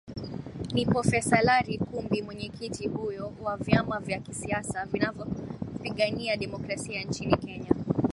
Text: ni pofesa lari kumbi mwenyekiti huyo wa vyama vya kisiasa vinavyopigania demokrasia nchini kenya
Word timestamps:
ni 0.73 0.85
pofesa 0.85 1.41
lari 1.41 1.77
kumbi 1.77 2.21
mwenyekiti 2.21 2.87
huyo 2.87 3.33
wa 3.41 3.57
vyama 3.57 3.99
vya 3.99 4.19
kisiasa 4.19 4.85
vinavyopigania 4.85 6.37
demokrasia 6.37 7.03
nchini 7.03 7.37
kenya 7.37 7.71